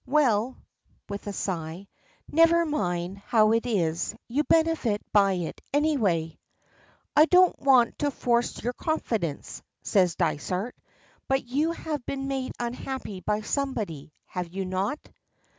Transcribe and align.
Well," 0.07 0.57
with 1.09 1.27
a 1.27 1.31
sigh, 1.31 1.87
"never 2.27 2.65
mind 2.65 3.19
how 3.19 3.51
it 3.51 3.67
is, 3.67 4.15
you 4.27 4.43
benefit 4.45 4.99
by 5.13 5.33
it, 5.33 5.61
any 5.71 5.95
way." 5.95 6.39
"I 7.15 7.25
don't 7.25 7.55
want 7.59 7.99
to 7.99 8.09
force 8.09 8.63
your 8.63 8.73
confidence," 8.73 9.61
says 9.83 10.15
Dysart; 10.15 10.75
"but 11.27 11.45
you 11.45 11.73
have 11.73 12.03
been 12.07 12.27
made 12.27 12.53
unhappy 12.59 13.19
by 13.21 13.41
somebody, 13.41 14.11
have 14.25 14.47
you 14.47 14.65
not?" 14.65 14.97